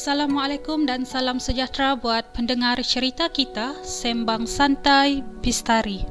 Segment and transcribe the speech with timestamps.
[0.00, 6.08] Assalamualaikum dan salam sejahtera buat pendengar cerita kita Sembang Santai Bistari.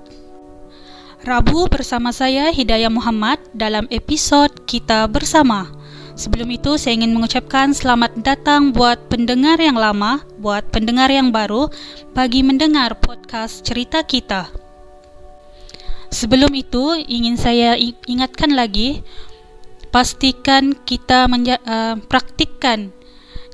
[1.25, 5.73] Rabu bersama saya Hidayah Muhammad dalam episod Kita Bersama.
[6.13, 11.73] Sebelum itu saya ingin mengucapkan selamat datang buat pendengar yang lama, buat pendengar yang baru
[12.13, 14.53] bagi mendengar podcast cerita kita.
[16.13, 17.73] Sebelum itu ingin saya
[18.05, 19.01] ingatkan lagi
[19.89, 22.93] pastikan kita menja- uh, praktikkan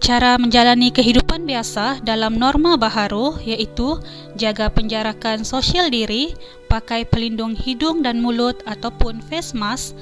[0.05, 3.97] cara menjalani kehidupan biasa dalam norma baharu iaitu
[4.37, 6.37] jaga penjarakan sosial diri,
[6.69, 9.97] pakai pelindung hidung dan mulut ataupun face mask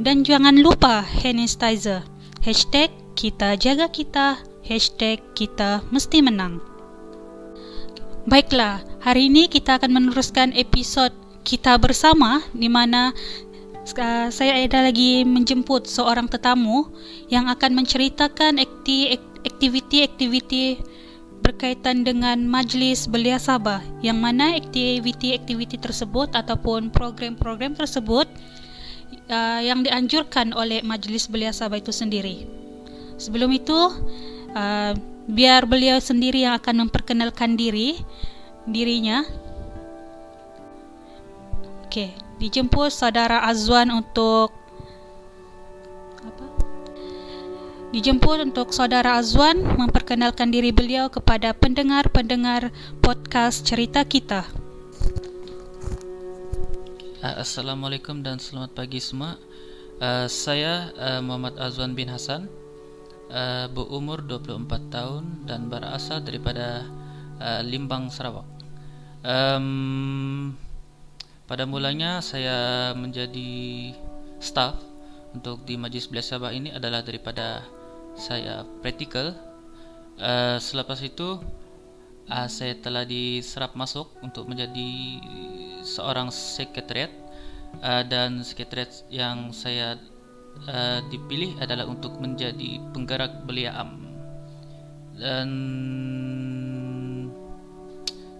[0.00, 2.00] dan jangan lupa hand sanitizer.
[2.40, 2.88] Hashtag
[3.20, 6.64] kita jaga kita, hashtag kita mesti menang.
[8.24, 11.12] Baiklah, hari ini kita akan meneruskan episod
[11.44, 13.12] kita bersama di mana
[13.92, 16.88] uh, saya ada lagi menjemput seorang tetamu
[17.28, 19.12] yang akan menceritakan akti
[19.44, 20.80] aktiviti-aktiviti
[21.44, 28.24] berkaitan dengan majlis belia Sabah yang mana aktiviti-aktiviti tersebut ataupun program-program tersebut
[29.28, 32.48] uh, yang dianjurkan oleh majlis belia Sabah itu sendiri.
[33.20, 33.76] Sebelum itu
[34.56, 34.92] uh,
[35.28, 38.00] biar beliau sendiri yang akan memperkenalkan diri
[38.64, 39.24] dirinya.
[41.84, 44.63] Okey, dijemput saudara Azwan untuk
[47.94, 54.50] dijemput untuk saudara Azwan memperkenalkan diri beliau kepada pendengar-pendengar podcast cerita kita.
[57.22, 59.38] Uh, Assalamualaikum dan selamat pagi semua.
[60.02, 62.50] Uh, saya uh, Muhammad Azwan bin Hasan,
[63.30, 66.82] uh, berumur 24 tahun dan berasal daripada
[67.38, 68.42] uh, Limbang, Sarawak.
[69.22, 70.58] Um,
[71.46, 73.94] pada mulanya saya menjadi
[74.42, 74.82] staff
[75.30, 77.62] untuk di Majlis Belia Sabah ini adalah daripada
[78.14, 79.34] saya praktikal
[80.18, 81.42] uh, selepas itu
[82.30, 85.20] uh, saya telah diserap masuk untuk menjadi
[85.84, 87.10] seorang sekretariat.
[87.82, 89.98] Uh, dan sekretariat yang saya
[90.70, 94.14] uh, dipilih adalah untuk menjadi penggerak belia am.
[95.18, 95.48] Dan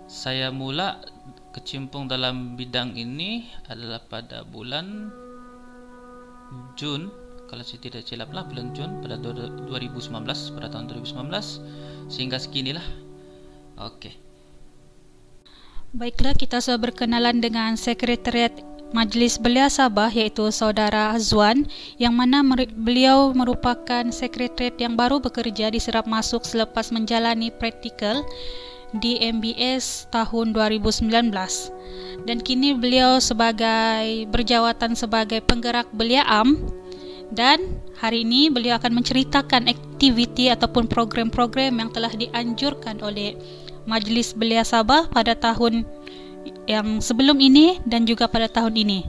[0.07, 1.03] saya mula
[1.51, 5.11] kecimpung dalam bidang ini adalah pada bulan
[6.79, 10.11] Jun kalau saya tidak silap lah bulan Jun pada 2019
[10.55, 12.85] pada tahun 2019 sehingga seginilah.
[13.81, 14.15] Oke.
[15.95, 18.51] Baiklah kita sudah berkenalan dengan sekretariat
[18.95, 21.67] Majlis Belia Sabah iaitu saudara Azwan
[21.99, 28.23] yang mana beliau merupakan sekretariat yang baru bekerja diserap masuk selepas menjalani praktikal
[28.95, 31.11] di MBS tahun 2019
[32.23, 36.55] dan kini beliau sebagai berjawatan sebagai penggerak belia am
[37.35, 43.35] dan hari ini beliau akan menceritakan aktiviti ataupun program-program yang telah dianjurkan oleh
[43.85, 45.83] Majlis Belia Sabah pada tahun
[46.71, 49.01] yang sebelum ini dan juga pada tahun ini.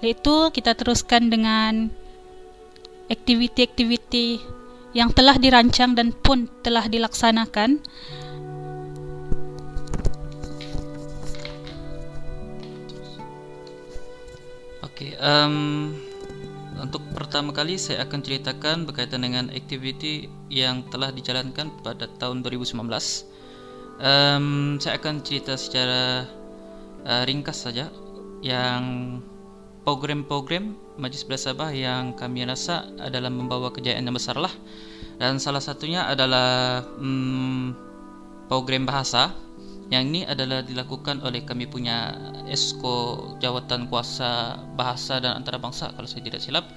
[0.00, 1.92] Iaitu kita teruskan dengan
[3.10, 4.40] aktiviti-aktiviti
[4.96, 7.82] yang telah dirancang dan pun telah dilaksanakan.
[14.80, 15.92] Okey, um,
[16.80, 22.80] untuk pertama kali saya akan ceritakan berkaitan dengan aktiviti yang telah dijalankan pada tahun 2019.
[24.00, 26.24] Um, saya akan cerita secara
[27.04, 27.92] uh, ringkas saja
[28.40, 29.16] yang
[29.84, 34.52] program-program Majlis Belia Sabah yang kami rasa adalah membawa kejayaan yang besar lah.
[35.20, 37.76] Dan salah satunya adalah um,
[38.48, 39.36] program bahasa
[39.90, 42.14] yang ini adalah dilakukan oleh kami punya
[42.46, 46.70] Esko Jawatan Kuasa Bahasa dan Antarabangsa kalau saya tidak silap.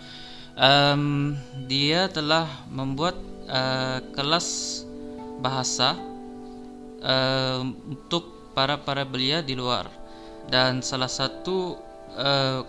[0.58, 1.38] Um,
[1.70, 3.14] dia telah membuat
[3.46, 4.82] uh, kelas
[5.46, 5.94] bahasa
[7.06, 9.86] uh, untuk para para belia di luar.
[10.50, 11.78] Dan salah satu
[12.18, 12.66] uh,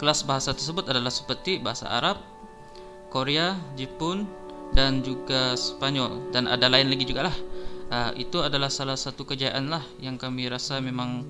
[0.00, 2.16] kelas bahasa tersebut adalah seperti bahasa Arab,
[3.12, 4.24] Korea, Jepun
[4.72, 6.32] dan juga Spanyol.
[6.32, 7.36] Dan ada lain lagi juga lah
[7.92, 11.24] uh, itu adalah salah satu kejayaan lah yang kami rasa memang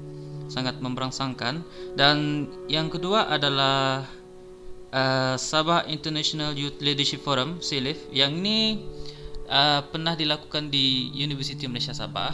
[0.49, 1.61] sangat memberangsangkan
[1.95, 4.09] dan yang kedua adalah
[4.93, 8.81] uh, Sabah International Youth Leadership Forum (SILIF) yang ini
[9.49, 12.33] uh, pernah dilakukan di University Malaysia Sabah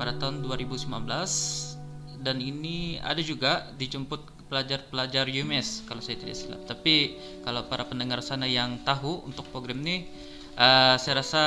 [0.00, 0.88] pada tahun 2019
[2.24, 8.24] dan ini ada juga dijemput pelajar-pelajar UMS kalau saya tidak silap tapi kalau para pendengar
[8.24, 10.08] sana yang tahu untuk program ini
[10.56, 11.42] uh, saya rasa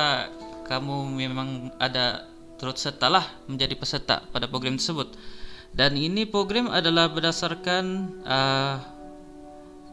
[0.67, 2.27] kamu memang ada
[2.59, 5.15] turut serta lah menjadi peserta pada program tersebut.
[5.71, 7.85] Dan ini program adalah berdasarkan
[8.25, 8.75] uh,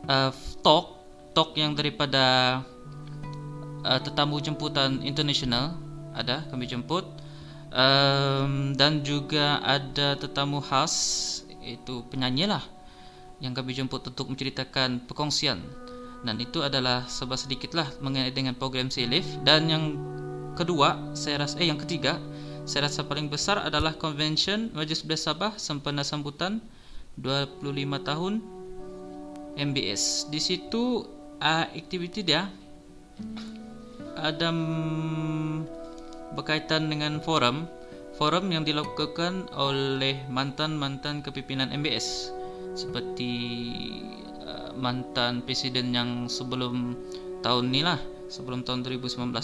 [0.08, 0.30] uh,
[0.64, 0.96] talk
[1.34, 2.58] talk yang daripada
[3.84, 5.76] uh, tetamu jemputan internasional
[6.14, 7.04] ada kami jemput.
[7.74, 10.94] Um, dan juga ada tetamu khas
[11.58, 12.62] itu penyanyi lah
[13.42, 15.58] yang kami jemput untuk menceritakan perkongsian.
[16.22, 19.98] Dan itu adalah sebab sedikit lah mengenai dengan program Silif dan yang
[20.54, 22.18] kedua saya rasa eh yang ketiga
[22.64, 26.64] saya rasa paling besar adalah convention Majlis Belia Sabah sempena sambutan
[27.20, 27.60] 25
[28.00, 28.40] tahun
[29.54, 31.06] MBS di situ
[31.38, 32.50] uh, aktiviti dia
[34.14, 34.50] ada
[36.34, 37.66] berkaitan dengan forum.
[38.14, 42.30] Forum yang dilakukan oleh mantan-mantan kepimpinan MBS
[42.78, 43.30] seperti
[44.46, 46.94] uh, mantan presiden yang sebelum
[47.42, 47.98] tahun ni lah
[48.30, 49.34] sebelum tahun 2019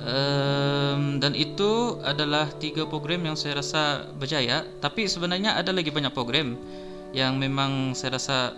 [0.00, 6.12] um, dan itu adalah tiga program yang saya rasa berjaya tapi sebenarnya ada lagi banyak
[6.12, 6.56] program
[7.12, 8.54] yang memang saya rasa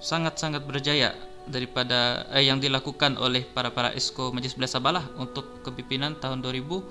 [0.00, 1.12] sangat-sangat berjaya
[1.48, 6.86] daripada eh, yang dilakukan oleh para para esko Majlis Belia Sabah untuk kepimpinan tahun 2019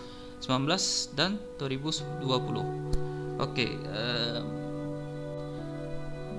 [1.15, 3.39] dan 2020.
[3.39, 3.72] Okey.
[3.88, 4.59] Uh,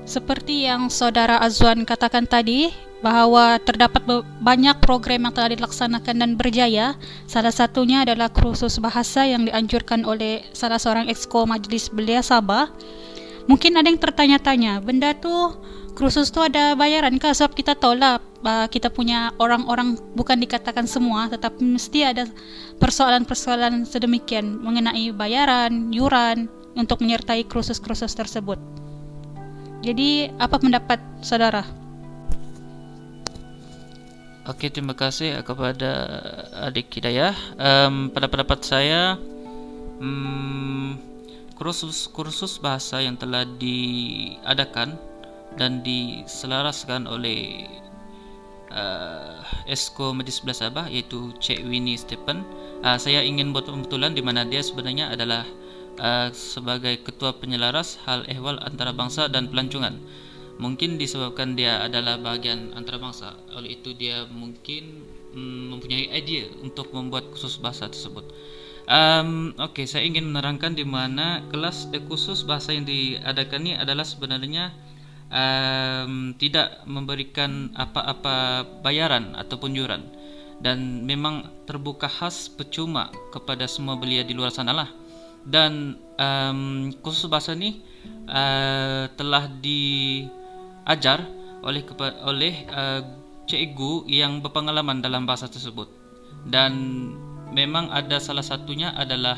[0.08, 4.04] Seperti yang saudara Azwan katakan tadi bahawa terdapat
[4.44, 6.98] banyak program yang telah dilaksanakan dan berjaya.
[7.24, 12.68] Salah satunya adalah kursus bahasa yang dianjurkan oleh salah seorang exco Majlis Belia Sabah.
[13.48, 15.32] Mungkin ada yang tertanya-tanya, benda tu
[15.96, 18.22] kursus tu ada bayaran kah sebab kita tahu lah
[18.70, 22.24] kita punya orang-orang bukan dikatakan semua tetapi mesti ada
[22.78, 26.46] persoalan-persoalan sedemikian mengenai bayaran, yuran
[26.78, 28.56] untuk menyertai kursus-kursus tersebut.
[29.80, 31.64] Jadi apa pendapat saudara?
[34.44, 36.20] Okey, terima kasih kepada
[36.68, 37.32] adik Hidayah.
[37.56, 39.16] Um, pada pendapat saya,
[40.00, 41.00] um,
[41.56, 45.00] kursus kursus bahasa yang telah diadakan
[45.56, 47.68] dan diselaraskan oleh
[48.72, 52.44] uh, Esko Majlis Belah Sabah iaitu Cik Winnie Stephen.
[52.84, 55.44] Uh, saya ingin buat pembetulan di mana dia sebenarnya adalah
[56.00, 60.00] uh, sebagai ketua penyelaras hal ehwal antarabangsa dan pelancongan.
[60.60, 67.32] Mungkin disebabkan dia adalah bahagian antarabangsa, oleh itu dia mungkin um, mempunyai idea untuk membuat
[67.32, 68.24] khusus bahasa tersebut.
[68.90, 74.74] Um, Okey, saya ingin menerangkan di mana kelas khusus bahasa yang diadakan ini adalah sebenarnya
[75.30, 80.02] um, tidak memberikan apa-apa bayaran ataupun yuran
[80.60, 84.90] dan memang terbuka khas percuma kepada semua belia di luar sana lah
[85.46, 86.92] dan um,
[87.32, 87.80] bahasa ni
[88.28, 91.24] uh, telah diajar
[91.60, 91.84] oleh
[92.24, 93.00] oleh uh,
[93.48, 95.88] cikgu yang berpengalaman dalam bahasa tersebut.
[96.46, 96.72] Dan
[97.52, 99.36] memang ada salah satunya adalah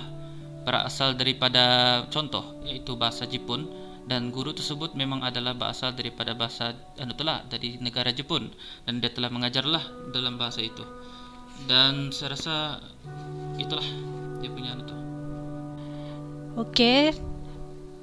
[0.62, 3.80] berasal daripada contoh iaitu bahasa Jepun.
[4.02, 8.50] Dan guru tersebut memang adalah berasal daripada bahasa anu telah dari negara Jepun.
[8.84, 10.82] Dan dia telah mengajarlah dalam bahasa itu.
[11.70, 12.54] Dan saya rasa
[13.56, 13.86] itulah
[14.42, 15.01] dia punya anu
[16.54, 17.16] tu okey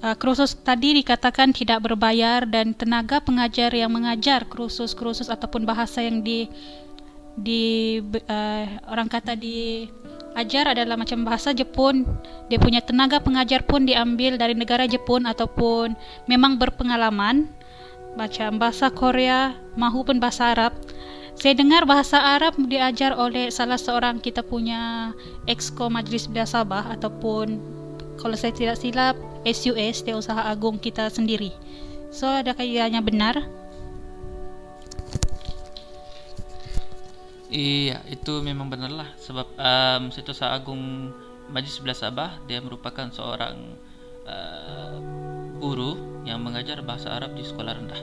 [0.04, 6.24] uh, kursus tadi dikatakan tidak berbayar dan tenaga pengajar yang mengajar kursus-kursus ataupun bahasa yang
[6.24, 6.50] di
[7.40, 9.88] di uh, orang kata di
[10.36, 12.04] ajar adalah macam bahasa Jepun.
[12.51, 15.95] Dia punya tenaga pengajar pun diambil dari negara Jepun ataupun
[16.28, 17.47] memang berpengalaman
[18.18, 20.76] macam bahasa Korea maupun bahasa Arab.
[21.40, 25.16] Saya dengar bahasa Arab diajar oleh salah seorang kita punya
[25.47, 27.79] exco Majlis Belia Sabah ataupun
[28.19, 29.16] kalau saya tidak silap
[29.47, 31.56] SUS, dia usaha agung kita sendiri.
[32.11, 33.47] So adakah ianya benar?
[37.49, 41.09] Iya, itu memang benarlah sebab um, Setiausaha Agung
[41.49, 43.73] Majlis Belah Sabah dia merupakan seorang
[44.30, 44.97] uh,
[45.57, 45.97] guru
[46.30, 48.02] yang mengajar bahasa Arab di sekolah rendah.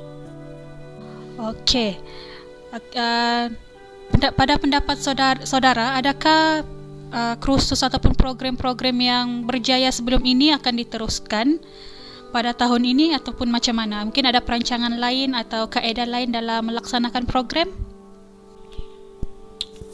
[1.55, 1.95] Okey.
[2.75, 3.55] Uh,
[4.35, 6.67] pada pendapat saudara, saudara adakah
[7.13, 11.59] uh, kursus ataupun program-program yang berjaya sebelum ini akan diteruskan
[12.35, 14.03] pada tahun ini ataupun macam mana?
[14.05, 17.71] Mungkin ada perancangan lain atau kaedah lain dalam melaksanakan program?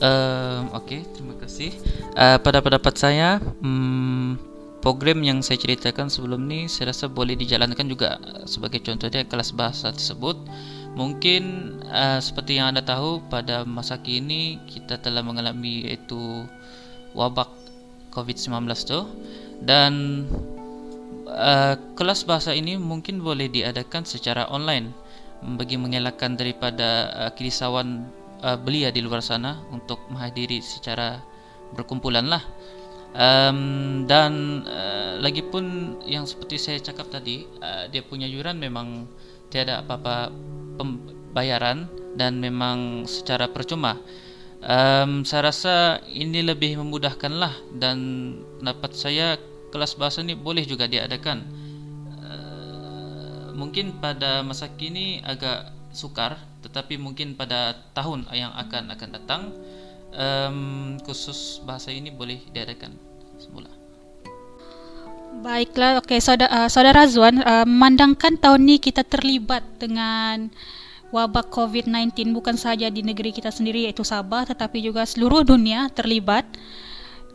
[0.02, 1.70] Uh, Okey, terima kasih.
[2.18, 4.34] Uh, pada pendapat saya, um,
[4.82, 8.18] program yang saya ceritakan sebelum ni, saya rasa boleh dijalankan juga
[8.50, 10.34] sebagai contoh dia kelas bahasa tersebut.
[10.98, 11.42] Mungkin
[11.86, 16.44] uh, seperti yang anda tahu pada masa kini kita telah mengalami iaitu
[17.12, 17.48] wabak
[18.12, 19.08] COVID-19 tu
[19.62, 20.24] dan
[21.30, 24.92] uh, kelas bahasa ini mungkin boleh diadakan secara online.
[25.42, 31.18] Bagi mengelakkan daripada uh, uh, belia di luar sana untuk menghadiri secara
[31.74, 32.42] berkumpulan lah.
[33.12, 39.04] Um, dan uh, lagipun yang seperti saya cakap tadi uh, dia punya yuran memang
[39.52, 40.32] tiada apa-apa
[40.80, 44.00] pembayaran dan memang secara percuma
[44.62, 47.98] Um, saya rasa ini lebih memudahkan lah dan
[48.62, 49.34] dapat saya
[49.74, 51.42] kelas bahasa ini boleh juga diadakan.
[52.22, 59.42] Uh, mungkin pada masa kini agak sukar, tetapi mungkin pada tahun yang akan akan datang
[60.14, 60.58] um,
[61.02, 62.94] khusus bahasa ini boleh diadakan
[63.42, 63.68] semula.
[65.42, 70.54] Baiklah, okey saudara, uh, saudara Zuan, uh, memandangkan tahun ini kita terlibat dengan
[71.12, 76.48] wabak COVID-19 bukan saja di negeri kita sendiri iaitu Sabah tetapi juga seluruh dunia terlibat.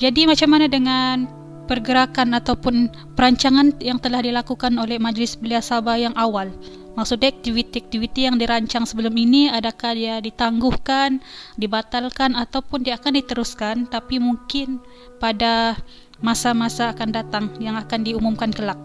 [0.01, 1.29] Jadi macam mana dengan
[1.69, 6.49] pergerakan ataupun perancangan yang telah dilakukan oleh Majlis Belia Sabah yang awal?
[6.97, 11.21] Maksudnya aktiviti-aktiviti yang dirancang sebelum ini adakah dia ditangguhkan,
[11.53, 14.81] dibatalkan ataupun dia akan diteruskan tapi mungkin
[15.21, 15.77] pada
[16.17, 18.81] masa-masa akan datang yang akan diumumkan kelak.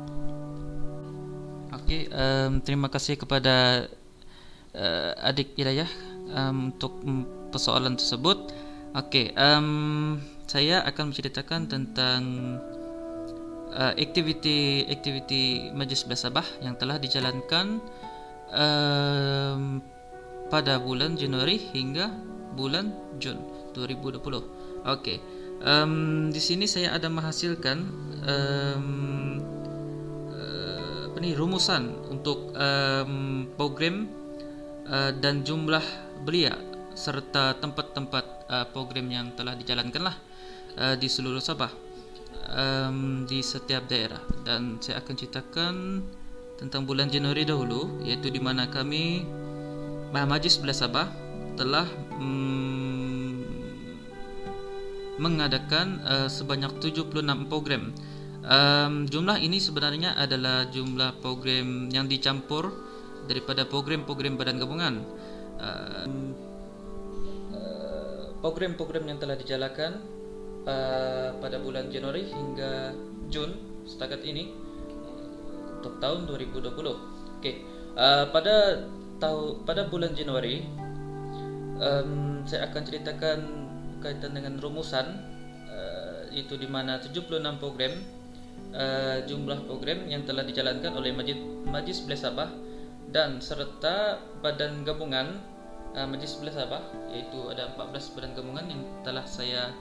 [1.73, 3.89] Okey, um, terima kasih kepada
[4.77, 5.89] uh, adik Hidayah
[6.33, 7.01] um, untuk
[7.53, 8.53] persoalan tersebut.
[8.93, 12.23] Okey, um, saya akan menceritakan tentang
[13.73, 17.81] uh, aktiviti aktiviti Majlis Bersabah yang telah dijalankan
[18.53, 19.81] um,
[20.53, 22.13] pada bulan Januari hingga
[22.53, 23.41] bulan Jun
[23.73, 24.85] 2020.
[24.85, 25.19] Okey.
[25.63, 27.79] Um, di sini saya ada menghasilkan
[28.27, 29.39] um,
[30.35, 34.11] uh, apa ni rumusan untuk um, program
[34.93, 35.81] Uh, dan jumlah
[36.21, 36.53] belia
[36.93, 40.17] serta tempat-tempat uh, program yang telah dijalankan lah
[40.77, 41.73] uh, di seluruh Sabah
[42.53, 44.21] um, di setiap daerah.
[44.45, 45.75] Dan saya akan ceritakan
[46.61, 49.25] tentang bulan Januari dahulu iaitu di mana kami
[50.13, 51.09] Majlis Belah Sabah
[51.57, 51.89] telah
[52.21, 53.41] um,
[55.17, 57.09] mengadakan uh, sebanyak 76
[57.49, 57.97] program.
[58.43, 62.75] Um, jumlah ini sebenarnya adalah jumlah program yang dicampur
[63.27, 64.95] daripada program-program badan gabungan
[65.59, 66.07] uh,
[68.43, 70.03] program-program yang telah dijalankan
[70.67, 72.91] uh, pada bulan Januari hingga
[73.31, 73.55] Jun
[73.87, 74.51] setakat ini
[75.79, 77.39] untuk tahun 2020.
[77.39, 77.55] Okey,
[77.95, 78.87] uh, pada
[79.23, 80.67] tahu pada bulan Januari
[81.79, 83.39] um, saya akan ceritakan
[84.03, 85.07] kaitan dengan rumusan
[85.71, 87.95] uh, itu di mana 76 program
[88.75, 91.39] uh, jumlah program yang telah dijalankan oleh Majlis
[91.71, 92.49] Majlis Belah Sabah
[93.13, 95.39] dan serta badan gabungan
[95.93, 99.77] uh, Majlis Belah Sabah iaitu ada 14 badan gabungan yang telah saya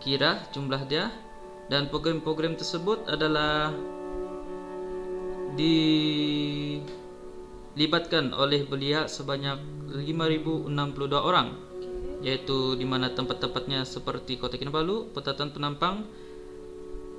[0.00, 1.12] kira jumlah dia
[1.68, 3.72] dan program-program tersebut adalah
[5.54, 6.82] dilibatkan
[8.34, 9.60] oleh belia sebanyak
[9.92, 10.72] 5062
[11.14, 11.54] orang
[12.24, 16.08] iaitu di mana tempat-tempatnya seperti Kota Kinabalu, Petatan Penampang,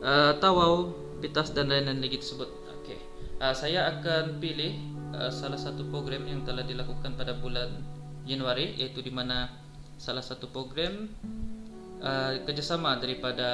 [0.02, 2.50] uh, Tawau, Pitas dan lain-lain lagi tersebut.
[2.82, 2.98] Okey.
[3.38, 4.74] Uh, saya akan pilih
[5.16, 7.72] uh, salah satu program yang telah dilakukan pada bulan
[8.26, 9.50] Januari iaitu di mana
[9.96, 11.08] salah satu program
[12.04, 13.50] uh, kerjasama daripada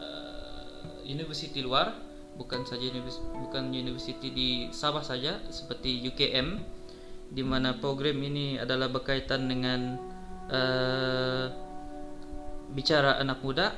[0.00, 1.92] uh, universiti luar
[2.40, 6.48] bukan saja universiti, bukan universiti di Sabah saja seperti UKM
[7.30, 10.00] di mana program ini adalah berkaitan dengan
[10.48, 11.46] uh,
[12.72, 13.74] bicara anak muda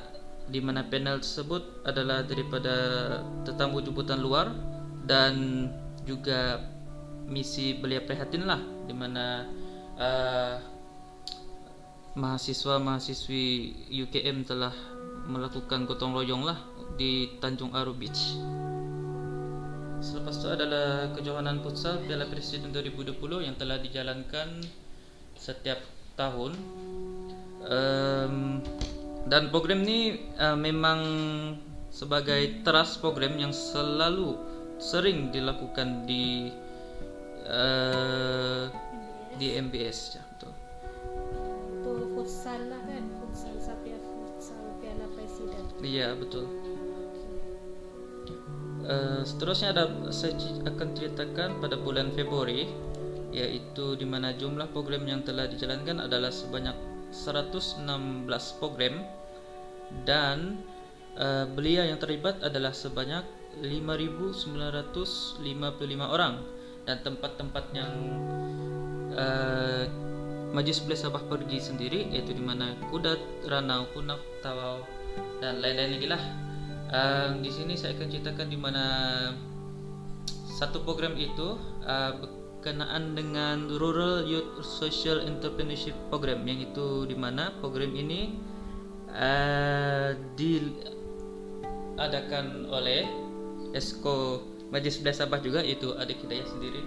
[0.47, 2.75] di mana panel tersebut adalah daripada
[3.47, 4.51] tetamu jemputan luar
[5.07, 5.67] dan
[6.03, 6.59] juga
[7.27, 9.47] misi belia prihatin lah di mana
[9.97, 10.55] uh,
[12.13, 14.73] mahasiswa mahasiswi UKM telah
[15.25, 16.59] melakukan gotong royong lah
[16.99, 18.37] di Tanjung Aru Beach.
[20.03, 24.61] Selepas itu adalah kejohanan futsal Piala Presiden 2020 yang telah dijalankan
[25.39, 25.79] setiap
[26.19, 26.51] tahun.
[27.63, 28.59] Um,
[29.31, 30.99] dan program ini uh, memang
[31.87, 34.35] sebagai teras program yang selalu
[34.75, 36.51] sering dilakukan di
[37.47, 38.69] uh,
[39.37, 40.53] di MBS ya betul.
[41.83, 45.63] Itu futsal lah kan, futsal sampai futsal Piala Presiden.
[45.83, 46.45] Iya betul.
[48.83, 50.35] Uh, seterusnya ada saya
[50.67, 52.67] akan ceritakan pada bulan Februari
[53.33, 56.75] yaitu di mana jumlah program yang telah dijalankan adalah sebanyak
[57.09, 57.87] 116
[58.61, 59.01] program
[60.05, 60.61] dan
[61.17, 63.25] uh, belia yang terlibat adalah sebanyak
[63.61, 65.39] 5955
[66.01, 66.41] orang
[66.83, 67.93] dan tempat-tempat yang
[69.15, 69.87] uh,
[70.53, 73.17] Majlis Belia Sabah pergi sendiri iaitu di mana Kudat,
[73.49, 74.85] Ranau, Kunak, Tawau
[75.41, 76.21] dan lain-lain lagi lah.
[76.93, 78.85] Uh, di sini saya akan ceritakan di mana
[80.53, 81.57] satu program itu
[81.89, 88.37] uh, berkenaan dengan Rural Youth Social Entrepreneurship Program yang itu di mana program ini
[89.09, 93.09] uh, diadakan oleh
[93.73, 96.81] Esko Majlis Belia Sabah juga itu adik Hidayah sendiri.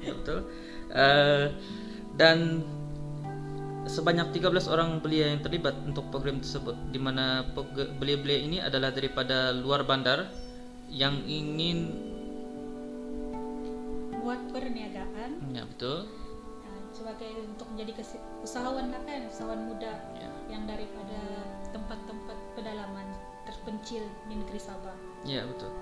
[0.00, 0.48] Ya betul.
[0.88, 1.52] Uh,
[2.16, 2.64] dan
[3.88, 7.44] sebanyak 13 orang belia yang terlibat untuk program tersebut di mana
[8.00, 10.28] belia-belia ini adalah daripada luar bandar
[10.92, 11.92] yang ingin
[14.20, 18.04] buat perniagaan ya betul uh, sebagai untuk menjadi
[18.44, 20.28] usahawan kan usahawan muda ya.
[20.52, 23.08] yang daripada tempat-tempat pedalaman
[23.48, 25.72] terpencil di negeri Sabah ya betul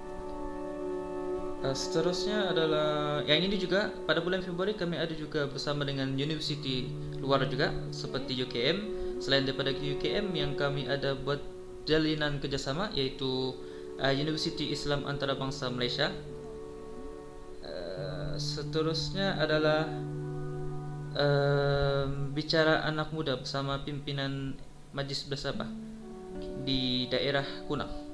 [1.65, 6.93] Uh, seterusnya adalah yang ini juga pada bulan Februari kami ada juga bersama dengan university
[7.17, 8.79] luar juga seperti UKM.
[9.17, 11.41] Selain daripada UKM yang kami ada buat
[11.89, 13.57] jalinan kerjasama yaitu
[13.97, 16.13] uh, University Islam Antarabangsa Malaysia.
[17.65, 19.89] Uh, seterusnya adalah
[21.17, 22.05] uh,
[22.37, 24.55] bicara anak muda bersama pimpinan
[24.93, 25.69] Majlis Bersabah
[26.69, 28.06] di daerah Kunang.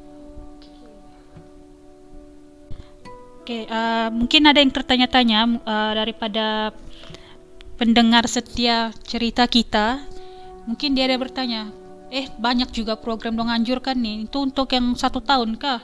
[3.43, 6.71] Oke, okay, uh, mungkin ada yang tertanya-tanya uh, daripada
[7.75, 9.99] pendengar setia cerita kita.
[10.71, 11.75] Mungkin dia ada bertanya,
[12.15, 14.31] eh banyak juga program dong anjurkan nih.
[14.31, 15.83] Itu untuk yang satu tahun kah?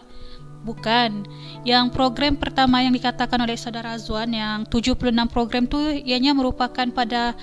[0.63, 1.27] Bukan.
[1.67, 4.95] Yang program pertama yang dikatakan oleh saudara Azwan yang 76
[5.27, 7.35] program itu ianya merupakan pada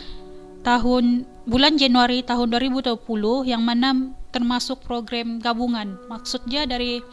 [0.63, 3.03] tahun bulan Januari tahun 2020
[3.51, 6.00] yang mana termasuk program gabungan.
[6.07, 7.03] Maksudnya dari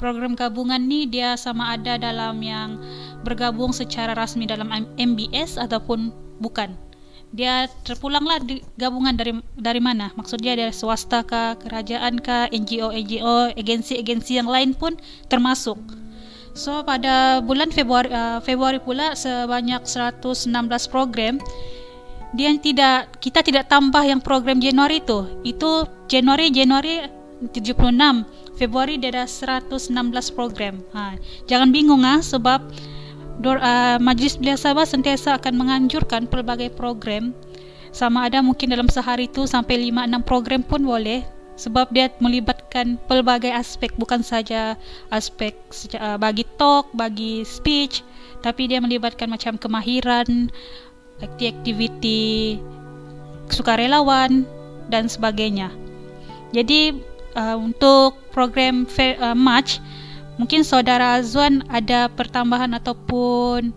[0.00, 2.80] program gabungan ni dia sama ada dalam yang
[3.20, 6.08] bergabung secara rasmi dalam MBS ataupun
[6.40, 6.72] bukan.
[7.30, 10.10] Dia terpulanglah di gabungan dari dari mana?
[10.18, 14.96] Maksudnya dari swasta kah, kerajaan kah, NGO NGO, agensi-agensi yang lain pun
[15.30, 15.78] termasuk.
[16.56, 20.50] So pada bulan Februari uh, Februari pula sebanyak 116
[20.90, 21.38] program
[22.34, 25.26] dia tidak kita tidak tambah yang program Januari itu.
[25.46, 27.06] Itu Januari Januari
[27.54, 29.88] 76 Februari dia ada 116
[30.36, 30.84] program.
[30.92, 31.16] Ha,
[31.48, 32.60] jangan bingung ah sebab
[33.40, 37.32] dor, uh, Majlis Belia Sabah sentiasa akan menganjurkan pelbagai program
[37.88, 41.24] sama ada mungkin dalam sehari itu sampai 5 6 program pun boleh
[41.56, 44.76] sebab dia melibatkan pelbagai aspek bukan saja
[45.08, 45.56] aspek
[45.96, 48.04] uh, bagi talk, bagi speech
[48.44, 50.48] tapi dia melibatkan macam kemahiran,
[51.20, 52.56] aktiviti
[53.52, 54.48] sukarelawan
[54.88, 55.68] dan sebagainya.
[56.50, 56.96] Jadi
[57.34, 59.82] uh, untuk program uh, March
[60.40, 63.74] mungkin saudara Azwan ada pertambahan ataupun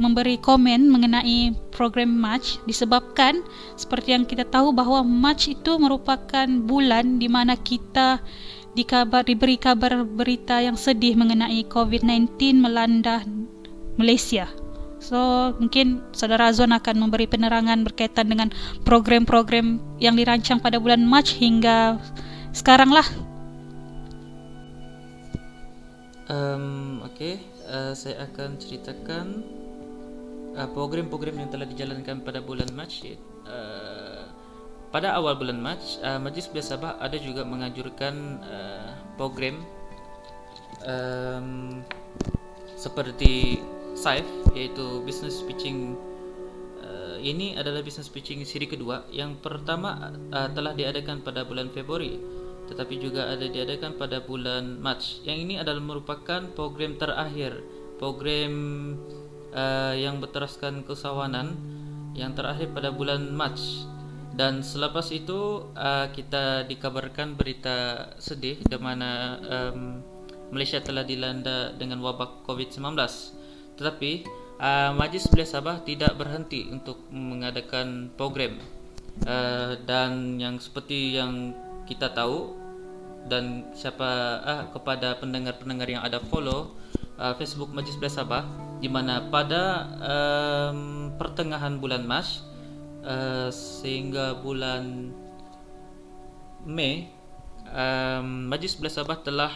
[0.00, 3.44] memberi komen mengenai program March disebabkan
[3.76, 8.24] seperti yang kita tahu bahawa March itu merupakan bulan di mana kita
[8.72, 13.20] dikabar diberi kabar berita yang sedih mengenai COVID-19 melanda
[14.00, 14.48] Malaysia.
[15.02, 18.48] So mungkin saudara Azwan akan memberi penerangan berkaitan dengan
[18.86, 21.98] program-program yang dirancang pada bulan March hingga
[22.52, 23.08] sekarang lah.
[26.28, 27.34] Um, Oke, okay.
[27.68, 29.26] uh, eh, saya akan ceritakan
[30.56, 32.92] uh, program-program yang telah dijalankan pada bulan Mac.
[33.02, 34.24] Uh,
[34.92, 39.60] pada awal bulan Mac, uh, Majlis Belia Sabah ada juga mengajurkan uh, program
[40.84, 41.80] um,
[42.76, 43.60] seperti
[43.96, 44.24] SAIF,
[44.56, 45.96] yaitu Business Pitching
[47.22, 52.18] ini adalah business pitching siri kedua yang pertama uh, telah diadakan pada bulan Februari
[52.72, 55.04] tetapi juga ada diadakan pada bulan Mac.
[55.28, 57.60] Yang ini adalah merupakan program terakhir,
[58.00, 58.52] program
[59.52, 61.52] uh, yang berteraskan keusahawanan
[62.16, 63.60] yang terakhir pada bulan Mac.
[64.32, 70.00] Dan selepas itu uh, kita dikabarkan berita sedih di mana um,
[70.48, 72.96] Malaysia telah dilanda dengan wabak COVID-19.
[73.76, 74.12] Tetapi
[74.56, 78.56] uh, Majlis Belia Sabah tidak berhenti untuk mengadakan program
[79.28, 81.52] uh, dan yang seperti yang
[81.84, 82.61] kita tahu
[83.26, 86.74] dan siapa ah kepada pendengar-pendengar yang ada follow
[87.18, 88.44] uh, Facebook Majlis Belia Sabah
[88.82, 92.26] di mana pada um, pertengahan bulan Mac
[93.06, 95.14] uh, sehingga bulan
[96.66, 97.10] Mei
[97.70, 99.54] um, Majlis Belia Sabah telah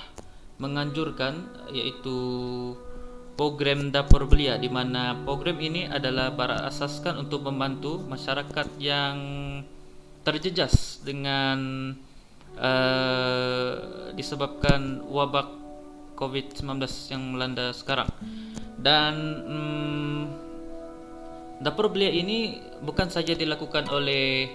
[0.56, 2.18] menganjurkan iaitu
[3.36, 9.18] program dapur belia di mana program ini adalah berasaskan untuk membantu masyarakat yang
[10.24, 11.92] terjejas dengan
[12.56, 13.72] uh,
[14.16, 15.48] disebabkan wabak
[16.16, 16.80] COVID-19
[17.12, 18.08] yang melanda sekarang.
[18.76, 19.14] Dan
[19.48, 20.20] um,
[21.60, 24.48] dapur belia ini bukan saja dilakukan oleh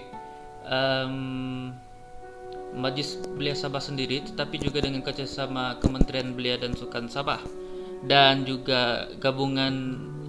[0.66, 1.70] um,
[2.72, 7.42] Majlis Belia Sabah sendiri, tetapi juga dengan kerjasama Kementerian Belia dan Sukan Sabah
[8.02, 9.74] dan juga gabungan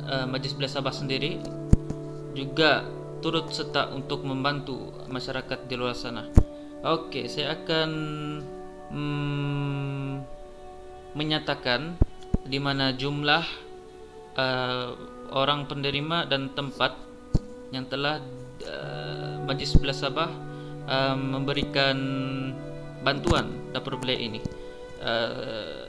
[0.06, 1.42] uh, Majlis Belia Sabah sendiri
[2.38, 2.86] juga
[3.24, 6.43] turut serta untuk membantu masyarakat di luar sana.
[6.84, 7.90] Oke, saya akan
[8.92, 10.12] mm,
[11.16, 11.96] menyatakan
[12.44, 13.40] di mana jumlah
[14.36, 14.92] uh,
[15.32, 17.00] orang penerima dan tempat
[17.72, 18.20] yang telah
[18.68, 20.28] uh, Majlis Belia Sabah
[20.84, 21.96] um, memberikan
[23.00, 24.44] bantuan dapur belia ini.
[25.00, 25.88] Uh,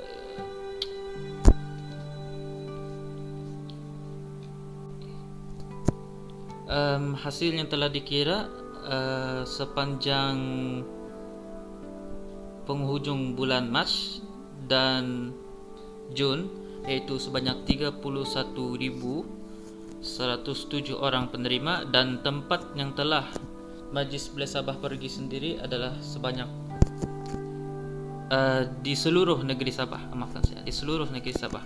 [6.71, 8.47] um, hasil yang telah dikira
[8.85, 10.37] uh, sepanjang
[12.65, 13.89] penghujung bulan Mac
[14.65, 15.33] dan
[16.13, 16.49] Jun
[16.85, 19.25] iaitu sebanyak 31,107
[20.97, 23.25] orang penerima dan tempat yang telah
[23.95, 26.49] Majlis Belia Sabah pergi sendiri adalah sebanyak
[28.29, 30.11] uh, di seluruh negeri Sabah.
[30.13, 31.63] Maafkan saya di seluruh negeri Sabah.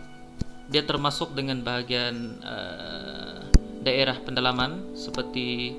[0.68, 3.40] Dia termasuk dengan bahagian uh,
[3.80, 5.72] daerah pendalaman seperti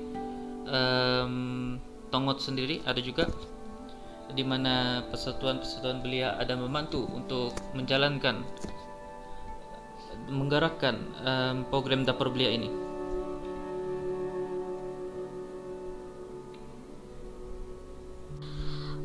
[0.70, 1.76] um,
[2.10, 3.26] Tongot sendiri ada juga
[4.30, 8.46] di mana persatuan-persatuan belia ada membantu untuk menjalankan
[10.30, 10.94] menggerakkan
[11.26, 12.70] um, program dapur belia ini.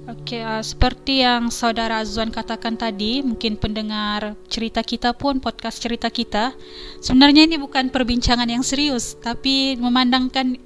[0.06, 6.13] Okey, uh, seperti yang saudara Azwan katakan tadi, mungkin pendengar cerita kita pun podcast cerita
[6.13, 6.54] kita,
[7.01, 10.62] sebenarnya ini bukan perbincangan yang serius, tapi memandangkan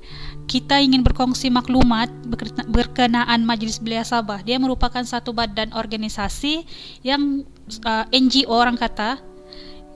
[0.49, 2.09] kita ingin berkongsi maklumat
[2.73, 4.41] berkenaan Majlis Belia Sabah.
[4.41, 6.65] Dia merupakan satu badan organisasi
[7.05, 7.45] yang
[7.85, 9.21] uh, NGO orang kata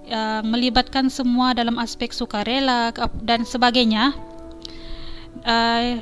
[0.06, 2.94] yang melibatkan semua dalam aspek sukarela
[3.26, 4.14] dan sebagainya.
[5.42, 5.98] Uh,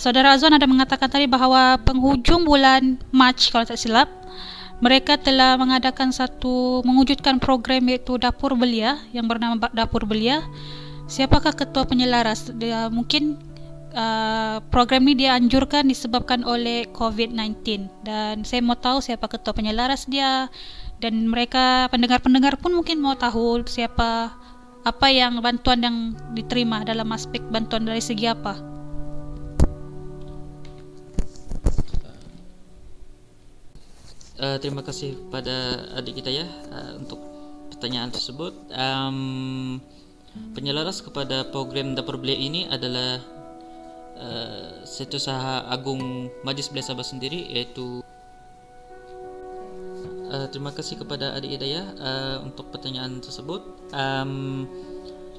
[0.00, 4.08] Saudara Azwan ada mengatakan tadi bahawa penghujung bulan Mac kalau tak silap
[4.80, 10.40] mereka telah mengadakan satu mewujudkan program iaitu Dapur Belia yang bernama Dapur Belia.
[11.04, 12.48] Siapakah ketua penyelaras?
[12.56, 13.49] Dia mungkin
[13.94, 17.60] uh, program ini dianjurkan disebabkan oleh COVID-19
[18.06, 20.48] dan saya mau tahu siapa ketua penyelaras dia
[21.00, 24.34] dan mereka pendengar-pendengar pun mungkin mau tahu siapa
[24.80, 25.96] apa yang bantuan yang
[26.32, 28.70] diterima dalam aspek bantuan dari segi apa.
[34.40, 37.20] uh, terima kasih pada adik kita ya uh, untuk
[37.70, 38.56] pertanyaan tersebut.
[38.72, 39.78] Um,
[40.56, 43.20] penyelaras kepada program dapur belia ini adalah
[44.20, 48.04] uh, Agung Majlis Belia Sabah sendiri iaitu
[50.30, 53.64] uh, terima kasih kepada adik Hidayah uh, untuk pertanyaan tersebut.
[53.90, 54.68] Um,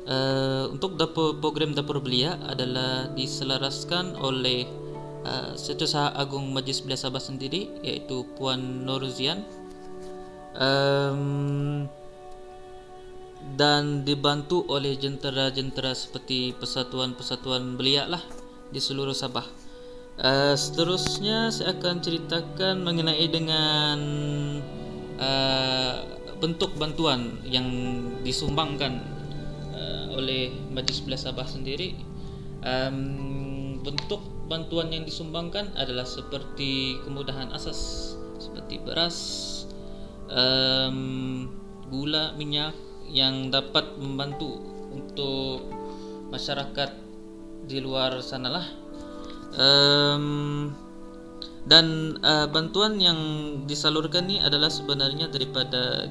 [0.05, 4.67] uh, untuk dapur, program dapur belia adalah diselaraskan oleh
[5.23, 9.45] uh, Agung Majlis Belia Sabah sendiri iaitu Puan Noruzian
[10.57, 11.87] um,
[13.57, 18.21] dan dibantu oleh jentera-jentera seperti persatuan-persatuan belia lah
[18.71, 19.43] di seluruh Sabah.
[20.21, 23.99] Uh, seterusnya saya akan ceritakan mengenai dengan
[25.19, 25.95] uh,
[26.39, 27.67] bentuk bantuan yang
[28.23, 29.03] disumbangkan
[29.75, 31.95] uh, oleh Majlis Belia Sabah sendiri.
[32.61, 39.17] Um, bentuk bantuan yang disumbangkan adalah seperti kemudahan asas seperti beras,
[40.27, 41.47] um,
[41.89, 42.75] gula, minyak
[43.11, 44.59] yang dapat membantu
[44.91, 45.67] untuk
[46.31, 47.00] masyarakat
[47.65, 48.65] di luar sana lah.
[49.51, 50.71] Um,
[51.67, 53.19] dan uh, bantuan yang
[53.69, 56.09] disalurkan ini adalah sebenarnya daripada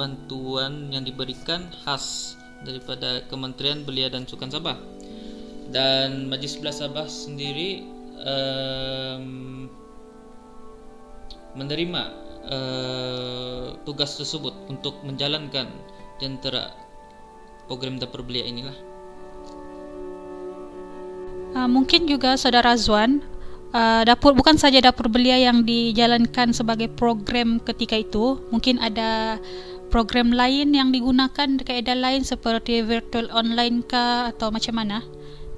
[0.00, 4.80] bantuan yang diberikan khas daripada Kementerian Belia dan Sukan Sabah
[5.68, 7.84] dan Majlis Belah Sabah sendiri
[8.24, 9.68] um,
[11.54, 12.02] menerima
[12.48, 15.68] uh, tugas tersebut untuk menjalankan
[16.22, 16.72] jentera
[17.68, 18.89] program dapur belia inilah.
[21.50, 23.18] Uh, mungkin juga saudara Azwan
[23.74, 29.42] uh, dapur bukan saja dapur belia yang dijalankan sebagai program ketika itu, mungkin ada
[29.90, 35.02] program lain yang digunakan kaedah lain seperti virtual online kah atau macam mana?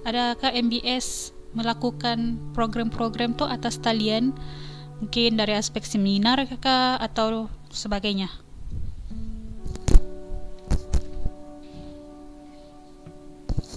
[0.02, 4.35] adakah MBS melakukan program-program tu atas talian
[4.98, 8.31] mungkin dari aspek seminar ke atau sebagainya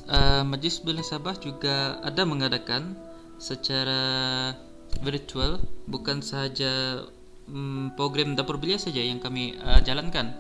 [0.10, 2.98] uh, Majlis Belia Sabah juga ada mengadakan
[3.38, 4.02] secara
[5.04, 5.60] virtual
[5.92, 7.04] bukan sahaja
[7.50, 10.34] um, program dapur belia saja yang kami uh, jalankan.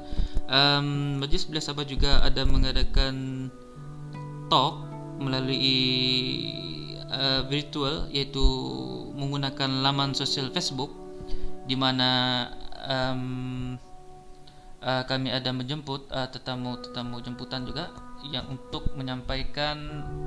[0.47, 3.49] Um, Majlis Belia Sabah juga ada mengadakan
[4.47, 4.85] talk
[5.17, 5.73] melalui
[7.09, 8.43] uh, virtual yaitu
[9.15, 10.91] menggunakan laman sosial Facebook
[11.65, 12.45] di mana
[12.85, 13.73] um,
[14.85, 17.89] uh, kami ada menjemput uh, tetamu-tetamu jemputan juga
[18.31, 19.77] yang untuk menyampaikan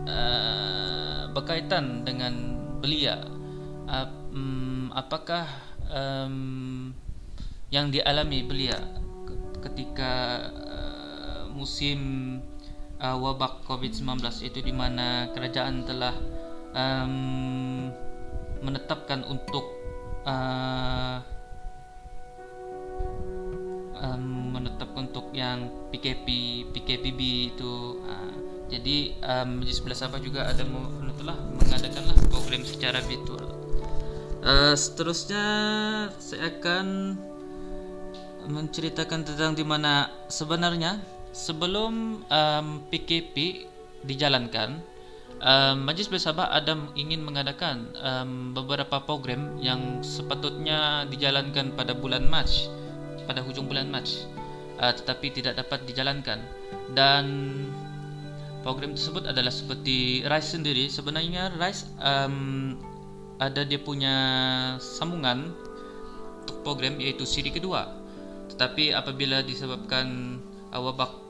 [0.07, 2.35] uh, berkaitan dengan
[2.79, 3.23] belia.
[3.89, 5.49] Uh, um, apakah
[5.89, 6.93] um,
[7.69, 8.77] yang dialami belia
[9.61, 10.13] ketika
[10.53, 11.99] uh, musim
[13.03, 16.15] uh, wabak COVID-19 itu di mana kerajaan telah
[16.73, 17.91] um,
[18.63, 19.65] menetapkan untuk
[20.27, 21.23] uh,
[24.03, 24.39] um,
[24.99, 26.27] untuk yang PKP
[26.75, 27.21] PKPB
[27.55, 28.03] itu.
[28.03, 28.35] Uh,
[28.69, 30.61] jadi um, Sabah juga ada
[31.17, 33.49] telah mengadakanlah program secara virtual.
[34.45, 35.45] Uh, seterusnya
[36.21, 37.17] saya akan
[38.49, 41.01] menceritakan tentang di mana sebenarnya
[41.33, 43.67] sebelum um, PKP
[44.05, 44.79] dijalankan
[45.43, 52.49] um, Majlis Bersabah ada ingin mengadakan um, beberapa program yang sepatutnya dijalankan pada bulan Mac
[53.29, 54.09] pada hujung bulan Mac
[54.81, 56.41] uh, tetapi tidak dapat dijalankan.
[56.95, 57.25] Dan
[58.63, 60.85] program tersebut adalah seperti RISE sendiri.
[60.89, 62.75] Sebenarnya RISE um,
[63.39, 64.17] ada dia punya
[64.81, 65.53] sambungan
[66.43, 67.93] untuk program yaitu siri kedua.
[68.49, 70.39] Tetapi apabila disebabkan
[70.73, 71.29] uh, wabak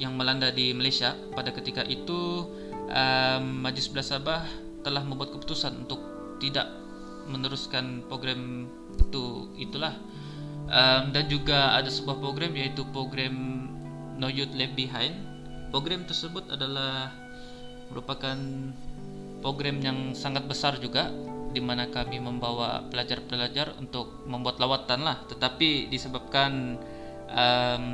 [0.00, 2.48] yang melanda di Malaysia pada ketika itu
[2.88, 4.42] um, Majlis Belah Sabah
[4.82, 6.00] telah membuat keputusan untuk
[6.42, 6.66] tidak
[7.30, 8.66] meneruskan program
[8.98, 9.94] itu itulah
[10.68, 13.66] um, dan juga ada sebuah program yaitu program
[14.18, 15.14] No Youth Left Behind.
[15.72, 17.10] Program tersebut adalah
[17.88, 18.36] merupakan
[19.40, 21.08] program yang sangat besar juga
[21.52, 25.24] di mana kami membawa pelajar-pelajar untuk membuat lawatan lah.
[25.28, 26.76] Tetapi disebabkan
[27.32, 27.86] um,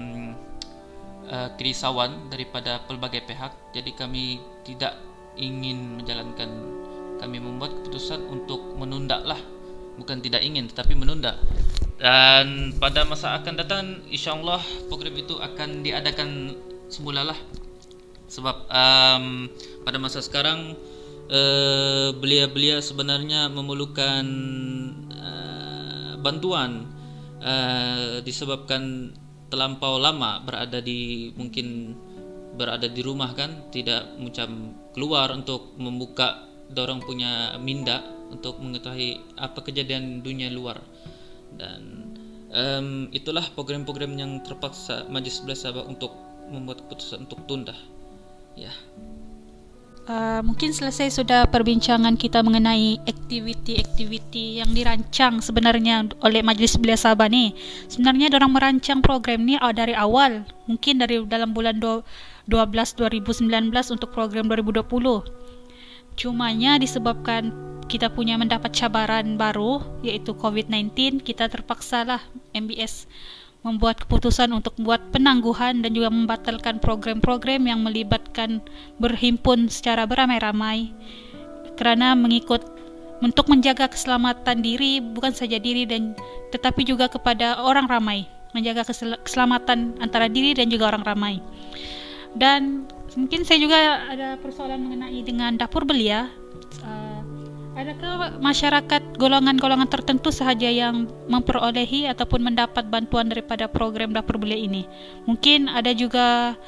[1.30, 4.98] uh, kerisauan daripada pelbagai pihak jadi kami tidak
[5.38, 6.50] ingin menjalankan
[7.18, 9.38] kami membuat keputusan untuk menunda lah.
[9.98, 11.34] Bukan tidak ingin tetapi menunda
[11.98, 16.54] dan pada masa akan datang insyaallah program itu akan diadakan
[16.86, 17.38] semula lah
[18.30, 19.50] sebab um,
[19.82, 20.78] pada masa sekarang
[21.26, 24.24] uh, belia-belia sebenarnya memerlukan
[25.10, 26.86] uh, bantuan
[27.42, 29.10] uh, disebabkan
[29.50, 31.98] terlampau lama berada di mungkin
[32.54, 39.64] berada di rumah kan tidak macam keluar untuk membuka dorong punya minda untuk mengetahui apa
[39.64, 40.78] kejadian dunia luar
[41.56, 42.12] dan
[42.52, 46.12] um, itulah program-program yang terpaksa Majlis Belah Sabah untuk
[46.52, 47.76] membuat keputusan untuk tunda
[48.58, 48.72] ya
[50.08, 57.28] Uh, mungkin selesai sudah perbincangan kita mengenai aktiviti-aktiviti yang dirancang sebenarnya oleh Majlis Belia Sabah
[57.28, 57.52] ni.
[57.92, 62.08] Sebenarnya orang merancang program ni uh, dari awal, mungkin dari dalam bulan 12
[62.48, 64.88] 2019 untuk program 2020.
[66.16, 67.52] Cumanya disebabkan
[67.88, 72.22] kita punya mendapat cabaran baru iaitu COVID-19, kita terpaksa lah
[72.52, 73.08] MBS
[73.64, 78.62] membuat keputusan untuk membuat penangguhan dan juga membatalkan program-program yang melibatkan
[79.02, 80.94] berhimpun secara beramai-ramai.
[81.74, 82.62] Kerana mengikut
[83.18, 86.14] untuk menjaga keselamatan diri bukan saja diri dan
[86.54, 88.28] tetapi juga kepada orang ramai.
[88.54, 88.86] Menjaga
[89.24, 91.42] keselamatan antara diri dan juga orang ramai.
[92.38, 92.86] Dan
[93.18, 96.30] mungkin saya juga ada persoalan mengenai dengan dapur belia
[97.78, 104.82] Adakah masyarakat golongan-golongan tertentu sahaja yang memperolehi ataupun mendapat bantuan daripada program dapur belia ini?
[105.30, 106.58] Mungkin ada juga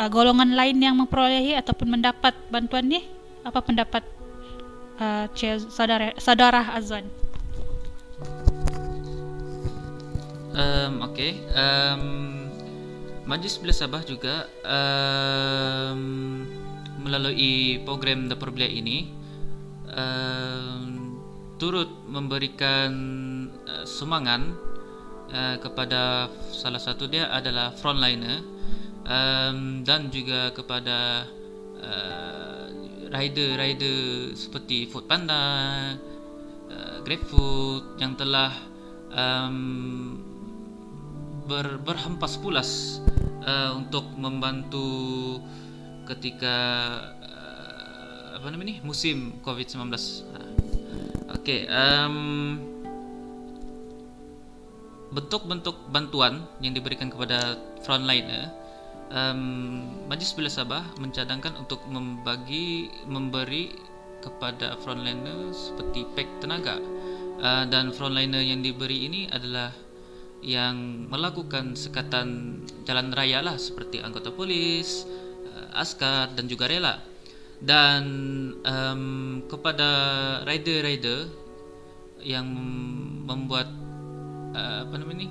[0.00, 3.04] uh, golongan lain yang memperolehi ataupun mendapat bantuan ni?
[3.44, 4.00] Apa pendapat
[4.96, 5.28] uh,
[6.16, 7.04] saudara Azwan?
[10.56, 12.04] Um, Okey, um,
[13.28, 16.48] Majlis Belia Sabah juga um,
[17.04, 19.19] melalui program dapur belia ini
[21.60, 22.90] turut memberikan
[23.68, 24.56] uh, sumangan
[25.28, 28.40] uh, kepada salah satu dia adalah frontliner
[29.04, 31.28] um, dan juga kepada
[31.84, 32.64] uh,
[33.10, 35.44] rider-rider seperti Foodpanda,
[36.70, 38.54] uh, GrabFood yang telah
[39.10, 40.16] um,
[41.44, 43.02] ber, berhempas pulas
[43.42, 45.42] uh, untuk membantu
[46.06, 46.56] ketika
[48.40, 49.92] apa nama ni musim COVID-19.
[50.32, 50.40] Ha.
[51.36, 52.16] Okey, um,
[55.12, 58.48] bentuk-bentuk bantuan yang diberikan kepada frontliner
[59.12, 63.76] um, Majlis Belia Sabah mencadangkan untuk membagi memberi
[64.24, 66.80] kepada frontliner seperti pack tenaga
[67.44, 69.68] uh, dan frontliner yang diberi ini adalah
[70.40, 72.56] yang melakukan sekatan
[72.88, 75.04] jalan raya lah seperti anggota polis,
[75.44, 77.09] uh, askar dan juga rela
[77.60, 78.04] dan
[78.64, 79.04] um,
[79.44, 79.88] kepada
[80.48, 81.28] rider-rider
[82.24, 82.48] yang
[83.28, 83.68] membuat
[84.56, 85.28] uh, apa nama ni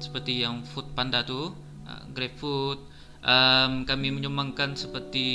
[0.00, 1.52] seperti yang food panda tu
[1.86, 2.80] uh, grab food.
[3.22, 5.26] Um, kami menyumbangkan seperti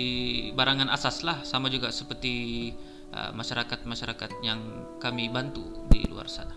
[0.60, 2.76] barangan asas lah sama juga seperti
[3.16, 4.60] uh, masyarakat-masyarakat yang
[5.00, 6.57] kami bantu di luar sana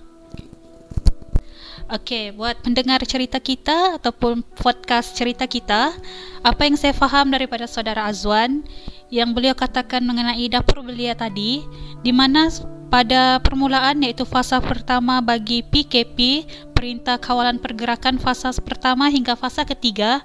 [1.91, 5.91] Okey, buat pendengar cerita kita ataupun podcast cerita kita,
[6.39, 8.63] apa yang saya faham daripada saudara Azwan
[9.11, 11.67] yang beliau katakan mengenai dapur belia tadi,
[12.07, 12.47] di mana
[12.95, 16.47] pada permulaan iaitu fasa pertama bagi PKP,
[16.79, 20.23] Perintah Kawalan Pergerakan fasa pertama hingga fasa ketiga,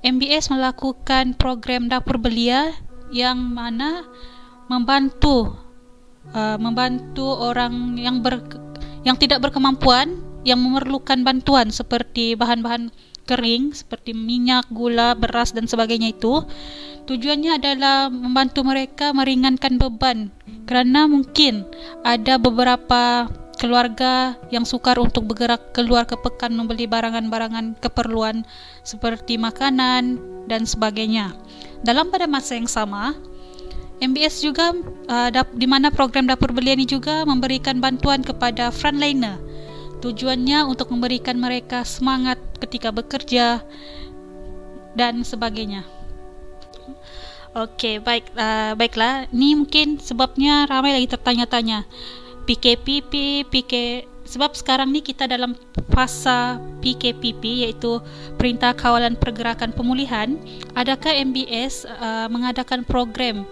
[0.00, 2.72] MBS melakukan program dapur belia
[3.12, 4.08] yang mana
[4.64, 5.60] membantu
[6.32, 8.40] uh, membantu orang yang ber
[9.04, 12.90] yang tidak berkemampuan yang memerlukan bantuan seperti bahan-bahan
[13.22, 16.42] kering seperti minyak, gula, beras dan sebagainya itu
[17.06, 20.30] tujuannya adalah membantu mereka meringankan beban
[20.66, 21.66] kerana mungkin
[22.02, 23.30] ada beberapa
[23.62, 28.42] keluarga yang sukar untuk bergerak keluar ke pekan membeli barangan-barangan keperluan
[28.82, 30.18] seperti makanan
[30.50, 31.30] dan sebagainya.
[31.86, 33.14] Dalam pada masa yang sama,
[34.02, 34.74] MBS juga
[35.06, 39.38] uh, di mana program dapur belia ini juga memberikan bantuan kepada frontliner
[40.02, 43.62] Tujuannya untuk memberikan mereka semangat ketika bekerja
[44.98, 45.86] dan sebagainya.
[47.52, 49.28] Okey, baik uh, baiklah.
[49.30, 51.84] Ini mungkin sebabnya ramai lagi tertanya-tanya.
[52.42, 53.72] PKPP, PK
[54.26, 55.52] sebab sekarang ni kita dalam
[55.92, 58.00] fasa PKPP iaitu
[58.40, 60.40] Perintah Kawalan Pergerakan Pemulihan.
[60.72, 63.44] Adakah MBS uh, mengadakan program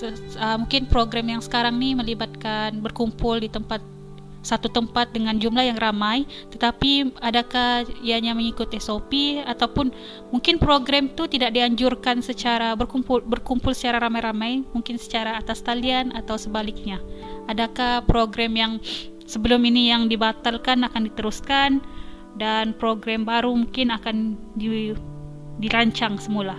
[0.00, 3.84] uh, mungkin program yang sekarang ni melibatkan berkumpul di tempat
[4.42, 9.94] satu tempat dengan jumlah yang ramai tetapi adakah ianya mengikut SOP ataupun
[10.34, 16.34] mungkin program tu tidak dianjurkan secara berkumpul berkumpul secara ramai-ramai mungkin secara atas talian atau
[16.34, 16.98] sebaliknya?
[17.46, 18.72] Adakah program yang
[19.26, 21.78] sebelum ini yang dibatalkan akan diteruskan
[22.36, 24.92] dan program baru mungkin akan di,
[25.62, 26.56] dirancang semula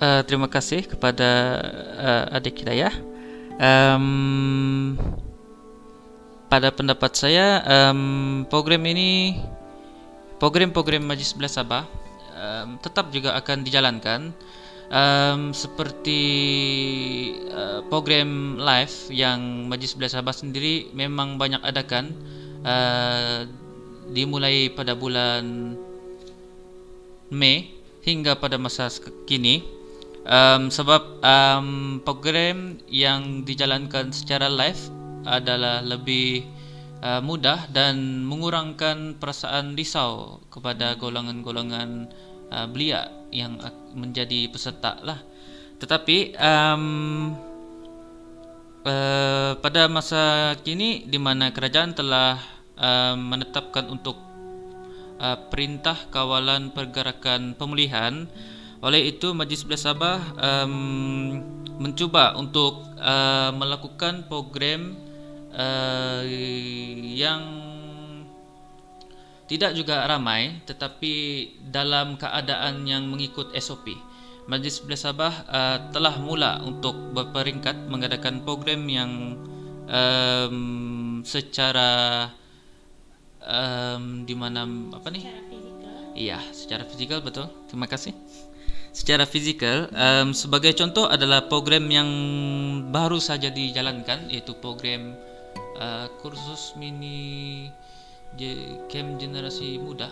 [0.00, 1.30] uh, terima kasih kepada
[1.96, 2.92] uh, adik Hidayah.
[3.56, 4.96] Um,
[6.46, 9.40] pada pendapat saya, um, program ini,
[10.38, 11.88] program-program Majlis Belas Sabah
[12.36, 14.20] um, tetap juga akan dijalankan.
[14.86, 16.22] Um, seperti
[17.50, 22.14] uh, program live yang Majlis Belas Sabah sendiri memang banyak adakan
[22.62, 23.42] uh,
[24.14, 25.74] dimulai pada bulan
[27.34, 27.74] Mei
[28.06, 28.86] hingga pada masa
[29.26, 29.75] kini
[30.26, 31.68] um, sebab um,
[32.02, 34.78] program yang dijalankan secara live
[35.26, 36.46] adalah lebih
[37.02, 42.10] uh, mudah dan mengurangkan perasaan risau kepada golongan-golongan
[42.50, 43.58] uh, belia yang
[43.94, 45.18] menjadi peserta lah.
[45.76, 46.84] Tetapi um,
[48.86, 52.38] uh, pada masa kini di mana kerajaan telah
[52.78, 54.16] uh, menetapkan untuk
[55.20, 58.24] uh, perintah kawalan pergerakan pemulihan
[58.86, 61.42] oleh itu Majlis Sabah um,
[61.82, 64.94] mencuba untuk uh, melakukan program
[65.50, 66.22] uh,
[67.02, 67.42] yang
[69.50, 71.14] tidak juga ramai tetapi
[71.66, 73.90] dalam keadaan yang mengikut SOP.
[74.46, 79.34] Majlis Belia Sabah uh, telah mula untuk berperingkat mengadakan program yang
[79.90, 82.30] um, secara
[83.42, 84.62] um, di mana
[84.94, 85.26] apa ni?
[86.14, 87.50] Iya, secara fizikal betul.
[87.66, 88.45] Terima kasih
[88.96, 92.08] secara fizikal um, sebagai contoh adalah program yang
[92.88, 95.12] baru saja dijalankan yaitu program
[95.76, 97.68] uh, kursus mini
[98.88, 100.08] camp generasi muda.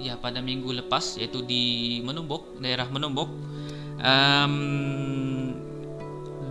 [0.00, 3.28] Ya pada minggu lepas yaitu di Menumbuk daerah Menumbuk.
[4.00, 4.56] Um,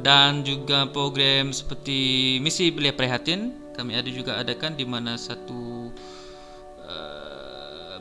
[0.05, 5.72] dan juga program seperti misi belia prihatin kami ada juga adakan di mana satu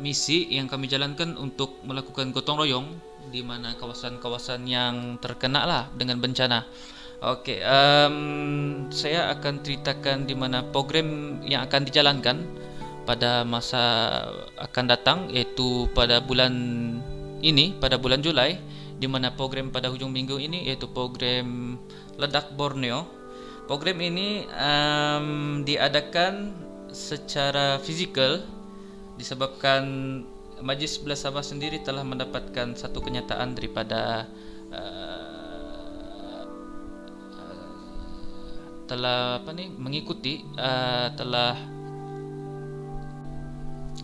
[0.02, 2.86] misi yang kami jalankan untuk melakukan gotong royong
[3.30, 6.66] di mana kawasan-kawasan yang terkena lah dengan bencana.
[7.22, 8.16] Okey, um,
[8.90, 12.42] saya akan ceritakan di mana program yang akan dijalankan
[13.06, 13.82] pada masa
[14.58, 16.50] akan datang iaitu pada bulan
[17.38, 18.58] ini pada bulan Julai
[18.98, 21.78] di mana program pada hujung minggu ini iaitu program
[22.18, 23.06] Ledak Borneo.
[23.70, 26.54] Program ini um, diadakan
[26.90, 28.42] secara fizikal
[29.22, 29.82] disebabkan
[30.58, 34.26] Majlis Belas Sabah sendiri telah mendapatkan satu kenyataan daripada
[34.74, 36.42] uh,
[38.90, 41.54] telah apa ni mengikuti uh, telah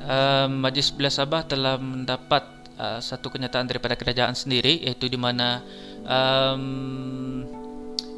[0.06, 2.46] uh, Majlis Belas Sabah telah mendapat
[2.78, 5.62] uh, satu kenyataan daripada kerajaan sendiri iaitu di mana
[6.06, 7.42] um,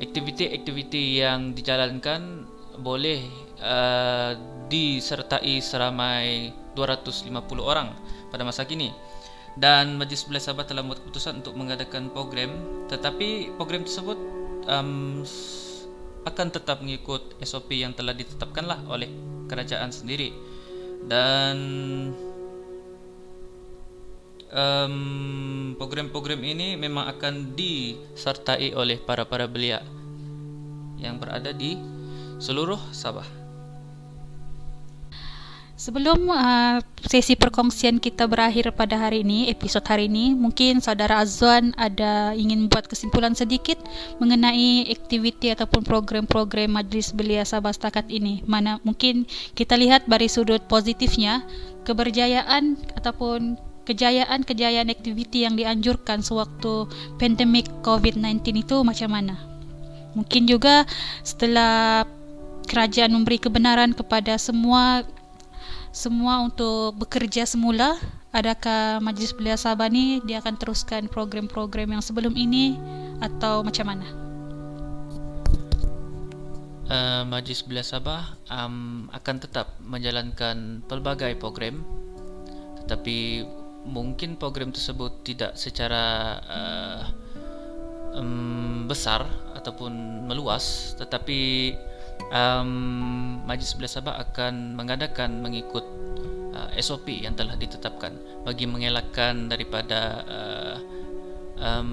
[0.01, 2.45] aktiviti-aktiviti yang dijalankan
[2.81, 3.21] boleh
[3.61, 4.33] uh,
[4.71, 7.29] disertai seramai 250
[7.61, 7.93] orang
[8.33, 8.93] pada masa kini.
[9.59, 12.55] dan Majlis Belia Sabah telah membuat keputusan untuk mengadakan program
[12.87, 14.15] tetapi program tersebut
[14.71, 15.27] um,
[16.23, 19.11] akan tetap mengikut SOP yang telah ditetapkanlah oleh
[19.51, 20.31] kerajaan sendiri
[21.11, 21.57] dan
[24.53, 29.83] um, program-program ini memang akan disertai oleh para-para belia
[31.01, 31.81] yang berada di
[32.37, 33.40] seluruh Sabah.
[35.81, 36.77] Sebelum uh,
[37.09, 42.69] sesi perkongsian kita berakhir pada hari ini, episod hari ini, mungkin saudara Azwan ada ingin
[42.69, 43.81] buat kesimpulan sedikit
[44.21, 48.45] mengenai aktiviti ataupun program-program Majlis Belia Sabah setakat ini.
[48.45, 49.25] Mana mungkin
[49.57, 51.49] kita lihat dari sudut positifnya,
[51.89, 53.57] keberjayaan ataupun
[53.89, 59.41] kejayaan-kejayaan aktiviti yang dianjurkan sewaktu pandemik COVID-19 itu macam mana?
[60.13, 60.85] Mungkin juga
[61.25, 62.05] setelah
[62.69, 65.09] kerajaan memberi kebenaran kepada semua
[65.91, 67.99] semua untuk bekerja semula
[68.31, 72.79] adakah Majlis Belia Sabah ni dia akan teruskan program-program yang sebelum ini
[73.19, 74.07] atau macam mana?
[76.91, 81.83] Uh, Majlis Belia Sabah um, akan tetap menjalankan pelbagai program
[82.83, 83.47] tetapi
[83.87, 87.03] mungkin program tersebut tidak secara uh,
[88.15, 89.27] um, besar
[89.59, 91.75] ataupun meluas tetapi
[92.31, 92.71] um,
[93.45, 95.85] Majlis Belia Sabah akan mengadakan mengikut
[96.55, 98.15] uh, SOP yang telah ditetapkan
[98.47, 100.77] bagi mengelakkan daripada uh,
[101.59, 101.91] um,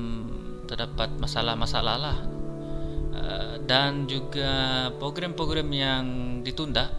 [0.70, 2.18] terdapat masalah-masalah lah.
[3.18, 6.06] Uh, dan juga program-program yang
[6.46, 6.94] ditunda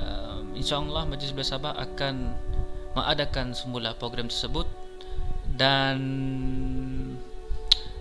[0.00, 2.32] uh, insyaAllah Majlis Belia Sabah akan
[2.96, 4.66] mengadakan semula program tersebut.
[5.56, 5.96] Dan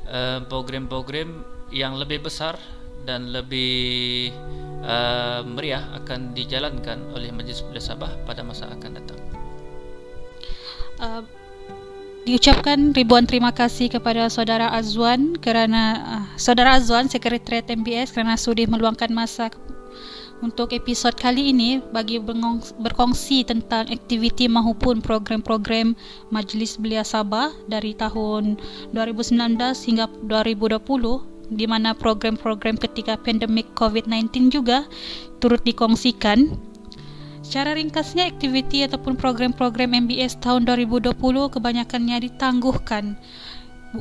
[0.09, 2.59] uh, program-program yang lebih besar
[3.05, 4.33] dan lebih
[4.81, 9.19] uh, meriah akan dijalankan oleh Majlis Belia Sabah pada masa akan datang.
[10.97, 11.21] Uh,
[12.25, 18.65] diucapkan ribuan terima kasih kepada saudara Azwan kerana uh, saudara Azwan sekretariat MBS kerana sudi
[18.65, 19.53] meluangkan masa
[20.43, 22.19] untuk episod kali ini bagi
[22.81, 25.95] berkongsi tentang aktiviti maupun program-program
[26.29, 28.59] Majlis Belia Sabah dari tahun
[28.91, 29.55] 2019
[29.87, 34.85] hingga 2020 di mana program-program ketika pandemik COVID-19 juga
[35.39, 36.57] turut dikongsikan.
[37.45, 41.13] Secara ringkasnya, aktiviti ataupun program-program MBS tahun 2020
[41.53, 43.13] kebanyakannya ditangguhkan.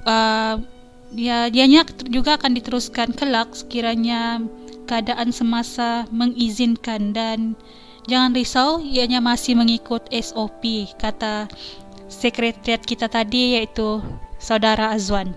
[0.08, 0.64] Uh,
[1.12, 4.40] ya, dianya juga akan diteruskan kelak sekiranya
[4.88, 7.52] keadaan semasa mengizinkan dan
[8.08, 11.48] jangan risau, ianya masih mengikut SOP, kata
[12.08, 14.00] sekretariat kita tadi iaitu
[14.40, 15.32] Saudara Azwan.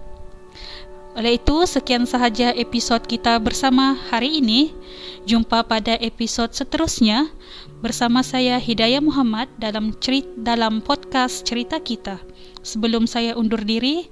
[1.18, 4.70] Oleh itu, sekian sahaja episod kita bersama hari ini.
[5.26, 7.34] Jumpa pada episod seterusnya
[7.82, 12.22] bersama saya Hidayah Muhammad dalam cerit dalam podcast cerita kita.
[12.62, 14.06] Sebelum saya undur diri,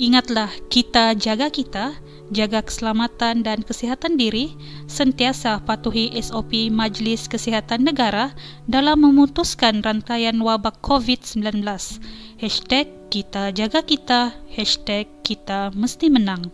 [0.00, 2.00] ingatlah kita jaga kita,
[2.32, 4.56] jaga keselamatan dan kesihatan diri,
[4.88, 8.32] sentiasa patuhi SOP Majlis Kesihatan Negara
[8.64, 11.62] dalam memutuskan rantaian wabak COVID-19.
[12.40, 16.48] Hashtag kita jaga kita, hashtag kita mesti menang.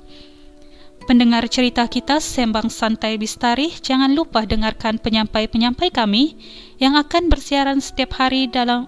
[1.09, 6.37] Pendengar cerita kita Sembang Santai Bistari, jangan lupa dengarkan penyampai-penyampai kami
[6.77, 8.85] yang akan bersiaran setiap hari dalam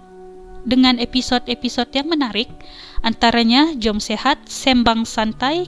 [0.69, 2.49] dengan episod-episod yang menarik,
[3.01, 5.65] antaranya Jom Sehat, Sembang Santai,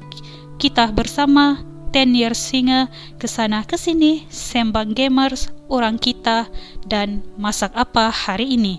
[0.62, 1.58] Kita Bersama,
[1.90, 2.86] Ten Years Singer,
[3.18, 6.46] Kesana Kesini, Sembang Gamers, Orang Kita,
[6.86, 8.78] dan Masak Apa Hari Ini.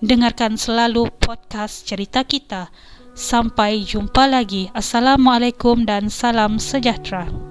[0.00, 2.72] Dengarkan selalu podcast cerita kita.
[3.12, 4.72] Sampai jumpa lagi.
[4.72, 7.49] Assalamualaikum dan salam sejahtera.